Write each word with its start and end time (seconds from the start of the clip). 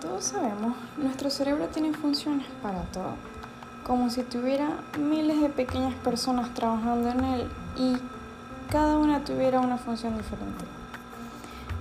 todos 0.00 0.24
sabemos, 0.24 0.74
nuestro 0.98 1.30
cerebro 1.30 1.68
tiene 1.68 1.92
funciones 1.92 2.46
para 2.60 2.82
todo, 2.92 3.14
como 3.86 4.10
si 4.10 4.22
tuviera 4.24 4.68
miles 4.98 5.40
de 5.40 5.48
pequeñas 5.48 5.94
personas 5.94 6.52
trabajando 6.54 7.08
en 7.10 7.24
él 7.24 7.48
y 7.76 7.96
cada 8.68 8.96
una 8.96 9.22
tuviera 9.22 9.60
una 9.60 9.78
función 9.78 10.16
diferente. 10.16 10.64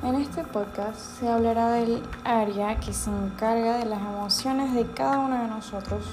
En 0.03 0.15
este 0.15 0.43
podcast 0.43 0.99
se 0.99 1.29
hablará 1.29 1.71
del 1.71 2.03
área 2.23 2.79
que 2.79 2.93
se 2.93 3.09
encarga 3.09 3.77
de 3.77 3.85
las 3.85 3.99
emociones 3.99 4.73
de 4.75 4.85
cada 4.85 5.17
uno 5.17 5.41
de 5.41 5.47
nosotros, 5.47 6.05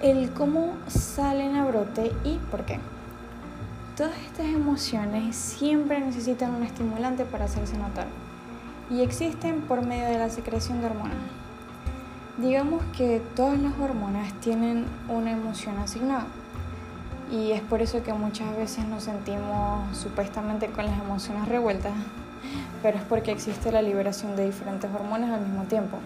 el 0.00 0.32
cómo 0.32 0.74
salen 0.88 1.56
a 1.56 1.66
brote 1.66 2.12
y 2.24 2.38
por 2.50 2.64
qué. 2.64 2.80
Todas 3.94 4.16
estas 4.20 4.46
emociones 4.46 5.36
siempre 5.36 6.00
necesitan 6.00 6.54
un 6.54 6.62
estimulante 6.62 7.26
para 7.26 7.44
hacerse 7.44 7.76
notar 7.76 8.06
y 8.90 9.00
existen 9.00 9.62
por 9.62 9.84
medio 9.84 10.06
de 10.06 10.18
la 10.18 10.30
secreción 10.30 10.80
de 10.80 10.86
hormonas. 10.86 11.16
Digamos 12.38 12.82
que 12.96 13.22
todas 13.34 13.58
las 13.58 13.78
hormonas 13.78 14.32
tienen 14.40 14.86
una 15.08 15.30
emoción 15.30 15.78
asignada 15.78 16.26
y 17.30 17.52
es 17.52 17.62
por 17.62 17.82
eso 17.82 18.02
que 18.02 18.12
muchas 18.12 18.56
veces 18.56 18.86
nos 18.86 19.04
sentimos 19.04 19.96
supuestamente 19.96 20.68
con 20.68 20.86
las 20.86 20.98
emociones 21.00 21.48
revueltas, 21.48 21.92
pero 22.82 22.98
es 22.98 23.04
porque 23.04 23.32
existe 23.32 23.72
la 23.72 23.82
liberación 23.82 24.36
de 24.36 24.46
diferentes 24.46 24.90
hormonas 24.94 25.30
al 25.30 25.40
mismo 25.40 25.64
tiempo. 25.64 25.98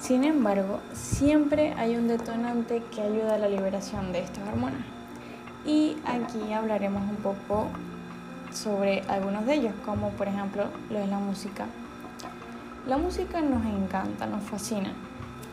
Sin 0.00 0.24
embargo, 0.24 0.80
siempre 0.94 1.74
hay 1.74 1.96
un 1.96 2.08
detonante 2.08 2.82
que 2.94 3.02
ayuda 3.02 3.34
a 3.34 3.38
la 3.38 3.48
liberación 3.48 4.12
de 4.12 4.20
estas 4.20 4.46
hormonas. 4.48 4.80
Y 5.66 5.96
aquí 6.06 6.52
hablaremos 6.52 7.02
un 7.02 7.16
poco 7.16 7.66
sobre 8.52 9.02
algunos 9.08 9.46
de 9.46 9.54
ellos, 9.54 9.72
como 9.84 10.10
por 10.10 10.28
ejemplo 10.28 10.64
lo 10.90 10.98
de 10.98 11.06
la 11.06 11.18
música. 11.18 11.66
La 12.86 12.96
música 12.96 13.40
nos 13.40 13.64
encanta, 13.66 14.26
nos 14.26 14.42
fascina 14.42 14.92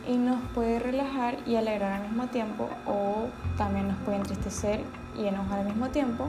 y 0.08 0.18
nos 0.18 0.40
puede 0.54 0.80
relajar 0.80 1.38
y 1.46 1.56
alegrar 1.56 1.94
al 1.94 2.04
mismo 2.04 2.28
tiempo 2.28 2.70
o 2.86 3.28
también 3.58 3.88
nos 3.88 3.98
puede 3.98 4.18
entristecer 4.18 4.82
y 5.18 5.26
enojar 5.26 5.60
al 5.60 5.66
mismo 5.66 5.90
tiempo 5.90 6.28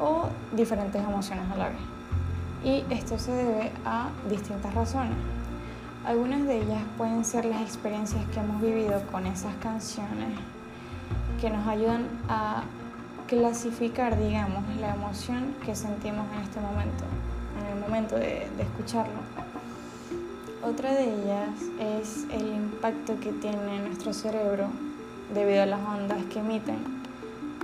o 0.00 0.28
diferentes 0.56 1.02
emociones 1.02 1.50
a 1.52 1.56
la 1.56 1.68
vez. 1.68 1.78
Y 2.64 2.84
esto 2.92 3.18
se 3.18 3.32
debe 3.32 3.72
a 3.84 4.08
distintas 4.28 4.74
razones. 4.74 5.16
Algunas 6.04 6.44
de 6.46 6.62
ellas 6.62 6.82
pueden 6.98 7.24
ser 7.24 7.44
las 7.44 7.60
experiencias 7.60 8.24
que 8.32 8.40
hemos 8.40 8.60
vivido 8.60 9.00
con 9.12 9.26
esas 9.26 9.54
canciones 9.56 10.30
que 11.40 11.50
nos 11.50 11.66
ayudan 11.66 12.06
a 12.28 12.62
clasificar, 13.32 14.18
digamos, 14.18 14.62
la 14.78 14.94
emoción 14.94 15.54
que 15.64 15.74
sentimos 15.74 16.26
en 16.34 16.42
este 16.42 16.60
momento, 16.60 17.04
en 17.58 17.74
el 17.74 17.80
momento 17.80 18.16
de, 18.16 18.46
escucharlo. 18.60 19.20
Otra 20.62 20.92
de 20.92 21.04
ellas 21.04 21.48
es 21.80 22.26
el 22.30 22.46
impacto 22.46 23.18
que 23.20 23.32
tiene 23.32 23.80
nuestro 23.80 24.12
cerebro 24.12 24.66
debido 25.32 25.62
a 25.62 25.66
las 25.66 25.80
ondas 25.80 26.22
que 26.26 26.40
emiten, 26.40 26.76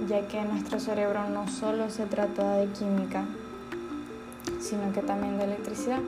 ya 0.09 0.27
que 0.27 0.43
nuestro 0.43 0.81
cerebro 0.81 1.29
no 1.29 1.47
solo 1.49 1.91
se 1.91 2.07
trata 2.07 2.55
de 2.55 2.69
química, 2.69 3.27
sino 4.61 4.91
que 4.95 5.03
también 5.03 5.37
de 5.37 5.45
electricidad 5.45 6.01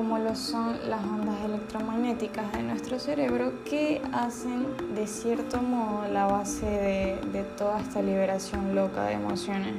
como 0.00 0.16
lo 0.16 0.34
son 0.34 0.78
las 0.88 1.04
ondas 1.04 1.36
electromagnéticas 1.44 2.50
de 2.54 2.62
nuestro 2.62 2.98
cerebro 2.98 3.52
que 3.68 4.00
hacen 4.14 4.66
de 4.94 5.06
cierto 5.06 5.60
modo 5.60 6.08
la 6.10 6.24
base 6.24 6.64
de, 6.64 7.20
de, 7.34 7.42
toda 7.42 7.78
esta 7.80 8.00
liberación 8.00 8.74
loca 8.74 9.04
de 9.04 9.12
emociones. 9.12 9.74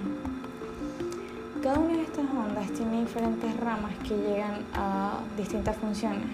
Cada 1.63 1.79
una 1.79 1.95
de 1.95 2.03
estas 2.03 2.25
ondas 2.25 2.69
tiene 2.69 2.99
diferentes 2.99 3.59
ramas 3.61 3.93
que 4.07 4.15
llegan 4.15 4.63
a 4.75 5.21
distintas 5.37 5.75
funciones, 5.77 6.27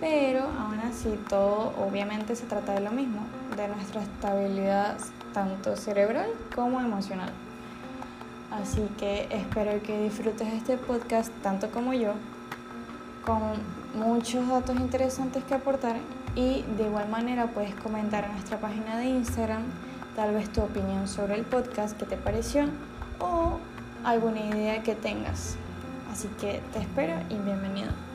pero 0.00 0.42
aún 0.58 0.80
así 0.80 1.16
todo 1.28 1.74
obviamente 1.78 2.34
se 2.34 2.46
trata 2.46 2.72
de 2.72 2.80
lo 2.80 2.90
mismo, 2.90 3.20
de 3.56 3.68
nuestra 3.68 4.02
estabilidad 4.02 4.98
tanto 5.32 5.76
cerebral 5.76 6.30
como 6.52 6.80
emocional. 6.80 7.30
Así 8.50 8.82
que 8.98 9.28
espero 9.30 9.80
que 9.84 10.02
disfrutes 10.02 10.52
este 10.52 10.76
podcast 10.78 11.30
tanto 11.44 11.70
como 11.70 11.94
yo 11.94 12.14
con 13.28 13.42
muchos 13.94 14.48
datos 14.48 14.74
interesantes 14.76 15.44
que 15.44 15.52
aportar 15.52 15.96
y 16.34 16.64
de 16.78 16.84
igual 16.84 17.10
manera 17.10 17.48
puedes 17.48 17.74
comentar 17.74 18.24
en 18.24 18.32
nuestra 18.32 18.58
página 18.58 18.96
de 18.96 19.04
Instagram 19.04 19.64
tal 20.16 20.32
vez 20.32 20.50
tu 20.50 20.62
opinión 20.62 21.06
sobre 21.06 21.34
el 21.34 21.42
podcast, 21.42 21.94
que 21.98 22.06
te 22.06 22.16
pareció 22.16 22.64
o 23.20 23.58
alguna 24.02 24.40
idea 24.40 24.82
que 24.82 24.94
tengas. 24.94 25.56
Así 26.10 26.28
que 26.40 26.62
te 26.72 26.78
espero 26.78 27.12
y 27.28 27.34
bienvenido. 27.34 28.07